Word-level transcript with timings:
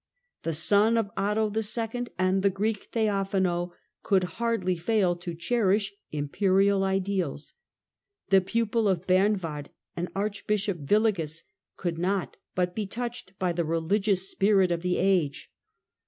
The 0.41 0.55
son 0.55 0.97
of 0.97 1.11
Otto 1.15 1.53
II. 1.55 2.07
and 2.17 2.41
the 2.41 2.49
Greek 2.49 2.89
Theophano 2.91 3.73
could 4.01 4.23
hardly 4.41 4.75
fail 4.75 5.15
to 5.17 5.35
cherish 5.35 5.93
imperial 6.11 6.83
ideals; 6.83 7.53
the 8.31 8.41
pupil 8.41 8.89
of 8.89 9.05
Bern 9.05 9.39
ward 9.43 9.69
and 9.95 10.09
Archbishop 10.15 10.79
Willigis 10.79 11.43
could 11.77 11.99
not 11.99 12.37
but 12.55 12.73
be 12.73 12.87
touched 12.87 13.37
by 13.37 13.53
the 13.53 13.63
religious 13.63 14.27
spirit 14.27 14.71
of 14.71 14.81
the 14.81 14.97
age. 14.97 15.51